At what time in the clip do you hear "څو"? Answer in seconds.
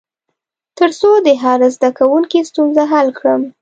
0.99-1.09